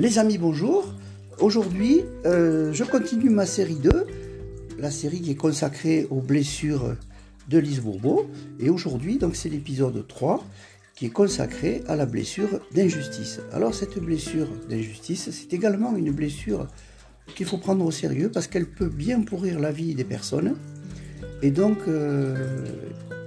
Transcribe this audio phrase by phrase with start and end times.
[0.00, 0.94] Les amis, bonjour.
[1.40, 4.06] Aujourd'hui, euh, je continue ma série 2,
[4.78, 6.96] la série qui est consacrée aux blessures
[7.50, 7.82] de Lise.
[8.60, 10.42] Et aujourd'hui, donc, c'est l'épisode 3
[10.94, 13.40] qui est consacré à la blessure d'injustice.
[13.52, 16.66] Alors, cette blessure d'injustice, c'est également une blessure
[17.34, 20.56] qu'il faut prendre au sérieux parce qu'elle peut bien pourrir la vie des personnes.
[21.42, 22.64] Et donc, euh,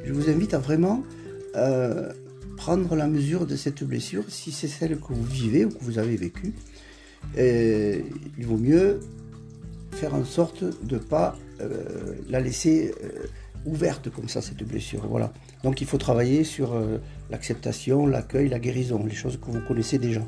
[0.03, 1.03] je vous invite à vraiment
[1.55, 2.11] euh,
[2.63, 5.99] prendre la mesure de cette blessure si c'est celle que vous vivez ou que vous
[5.99, 6.53] avez vécue.
[7.38, 9.02] il vaut mieux
[9.91, 12.94] faire en sorte de ne pas euh, la laisser
[13.66, 15.05] ouverte comme ça, cette blessure.
[15.09, 15.34] Voilà.
[15.63, 16.81] Donc il faut travailler sur
[17.30, 20.22] l'acceptation, l'accueil, la guérison, les choses que vous connaissez déjà.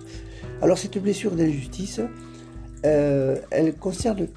[0.62, 2.02] Alors cette blessure d'injustice,
[2.84, 4.28] elle concerne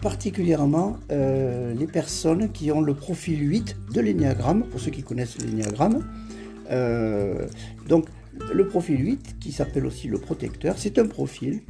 [0.00, 5.38] particulièrement euh, les personnes qui ont le profil 8 de l'énéagramme, pour ceux qui connaissent
[5.38, 6.04] l'énéagramme.
[6.70, 7.46] Euh,
[7.88, 8.06] donc
[8.52, 11.60] le profil 8, qui s'appelle aussi le protecteur, c'est un profil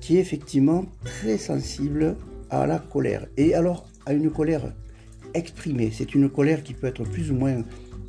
[0.00, 2.16] qui est effectivement très sensible
[2.50, 3.26] à la colère.
[3.36, 4.72] Et alors à une colère
[5.34, 5.90] exprimée.
[5.92, 7.62] C'est une colère qui peut être plus ou moins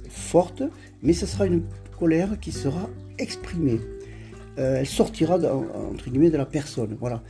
[0.09, 0.63] forte,
[1.02, 1.63] mais ce sera une
[1.97, 3.80] colère qui sera exprimée.
[4.57, 7.23] Euh, elle sortira entre guillemets de la personne, voilà.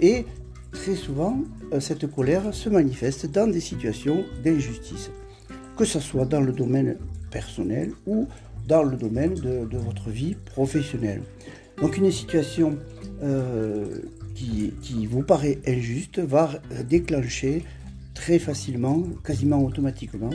[0.00, 0.26] et
[0.72, 1.38] très souvent,
[1.72, 5.10] euh, cette colère se manifeste dans des situations d'injustice,
[5.76, 6.96] que ce soit dans le domaine
[7.32, 8.28] personnel ou
[8.68, 11.22] dans le domaine de, votre vie professionnelle.
[11.80, 12.78] Donc une situation
[13.22, 14.02] euh,
[14.34, 16.50] qui, vous paraît injuste va
[16.88, 17.64] déclencher
[18.14, 20.30] très facilement, quasiment automatiquement,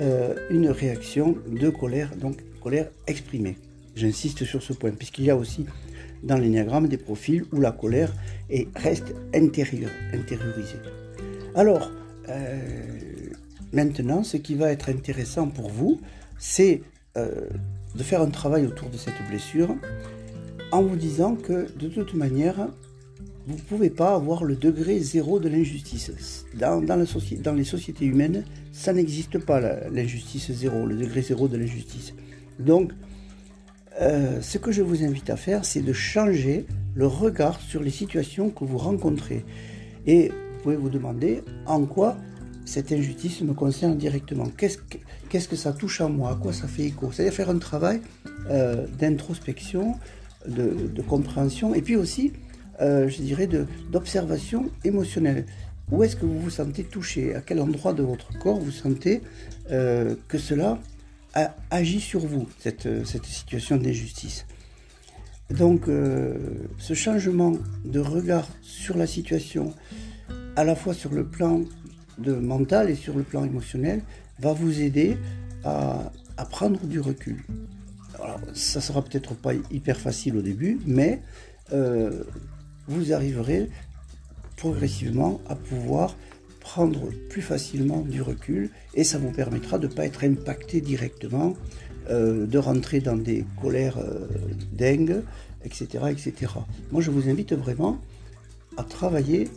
[0.00, 3.56] euh, une réaction de colère, donc colère exprimée.
[3.96, 5.66] J'insiste sur ce point, puisqu'il y a aussi
[6.22, 8.12] dans l'énéagramme des profils où la colère
[8.50, 10.78] est, reste intérieure, intériorisée.
[11.54, 11.90] Alors,
[12.28, 12.58] euh,
[13.72, 16.00] maintenant, ce qui va être intéressant pour vous,
[16.38, 16.82] c'est
[17.16, 17.48] euh,
[17.94, 19.74] de faire un travail autour de cette blessure
[20.70, 22.68] en vous disant que de toute manière,
[23.46, 26.44] vous ne pouvez pas avoir le degré zéro de l'injustice.
[26.54, 26.80] Dans,
[27.54, 32.12] les sociétés humaines, ça n'existe pas l'injustice zéro, le degré zéro de l'injustice.
[32.58, 32.92] Donc,
[34.00, 37.90] euh, ce que je vous invite à faire, c'est de changer le regard sur les
[37.90, 39.44] situations que vous rencontrez.
[40.06, 42.16] Et vous pouvez vous demander en quoi
[42.68, 44.46] cette injustice me concerne directement.
[44.56, 46.32] Qu'est-ce que, ça touche à moi?
[46.32, 47.10] À quoi ça fait écho?
[47.12, 48.00] C'est-à-dire faire un travail
[48.50, 49.94] euh, d'introspection,
[50.46, 52.32] de, compréhension, et puis aussi,
[52.80, 53.48] euh, je dirais,
[53.90, 55.46] d'observation émotionnelle.
[55.90, 57.34] Où est-ce que vous vous sentez touché?
[57.34, 59.22] À quel endroit de votre corps vous sentez
[59.68, 60.78] que cela
[61.70, 64.44] agit sur vous, cette, cette situation d'injustice?
[65.50, 66.34] Donc euh,
[66.76, 67.54] ce changement
[67.84, 69.72] de regard sur la situation,
[70.56, 71.62] à la fois sur le plan
[72.18, 74.02] de mental et sur le plan émotionnel,
[74.38, 75.16] va vous aider
[75.64, 76.10] à,
[76.50, 77.44] prendre du recul.
[78.22, 81.20] Alors, ça sera peut-être pas hyper facile au début, mais
[81.72, 82.22] euh,
[82.86, 83.68] vous arriverez
[84.56, 86.16] progressivement à pouvoir
[86.60, 91.54] prendre plus facilement du recul et ça vous permettra de ne pas être impacté directement,
[92.10, 94.26] euh, de rentrer dans des colères euh,
[94.72, 95.22] dingues,
[95.64, 96.52] etc., etc.
[96.92, 97.98] Moi, je vous invite vraiment
[98.76, 99.48] à travailler,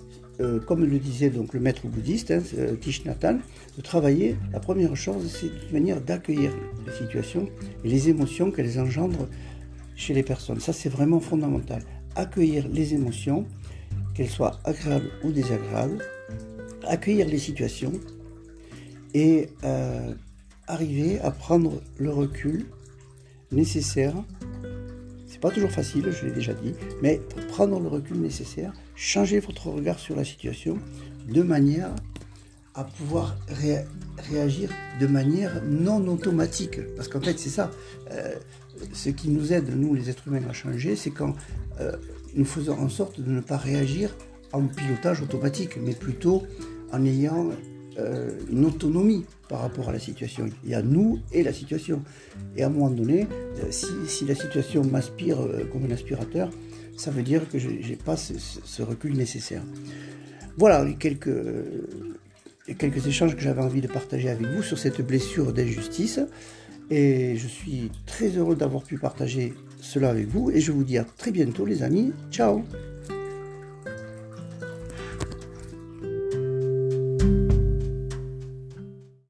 [0.41, 2.41] euh, comme le disait donc le maître bouddhiste, hein,
[2.79, 3.39] Tish Nathan,
[3.77, 6.51] de travailler, la première chose, c'est une manière d'accueillir
[6.85, 7.47] les situations
[7.83, 9.27] et les émotions qu'elles engendrent
[9.95, 10.59] chez les personnes.
[10.59, 11.83] Ça, c'est vraiment fondamental.
[12.15, 13.45] Accueillir les émotions,
[14.13, 16.03] qu'elles soient agréables ou désagréables,
[16.87, 17.93] accueillir les situations
[19.13, 20.13] et euh,
[20.67, 22.65] arriver à prendre le recul
[23.51, 24.15] nécessaire.
[25.31, 29.67] C'est pas toujours facile, je l'ai déjà dit, mais prendre le recul nécessaire, changer votre
[29.67, 30.77] regard sur la situation
[31.33, 31.89] de manière
[32.75, 33.37] à pouvoir
[34.29, 34.69] réagir
[34.99, 36.81] de manière non automatique.
[36.97, 37.71] Parce qu'en fait, c'est ça.
[38.11, 38.35] Euh,
[38.91, 41.33] ce qui nous aide, nous les êtres humains, à changer, c'est quand
[41.79, 41.95] euh,
[42.35, 44.13] nous faisons en sorte de ne pas réagir
[44.51, 46.43] en pilotage automatique, mais plutôt
[46.91, 47.51] en ayant
[47.99, 50.49] euh, une autonomie par rapport à la situation.
[50.63, 52.01] Il y a nous et la situation.
[52.55, 53.27] Et à un moment donné,
[53.59, 56.49] euh, si, la situation m'aspire euh, comme un aspirateur,
[56.95, 59.63] ça veut dire que je n'ai pas ce, recul nécessaire.
[60.57, 61.29] Voilà les quelques,
[62.67, 66.19] les quelques échanges que j'avais envie de partager avec vous sur cette blessure d'injustice.
[66.89, 70.51] Et je suis très heureux d'avoir pu partager cela avec vous.
[70.51, 72.13] Et je vous dis à très bientôt les amis.
[72.31, 72.63] Ciao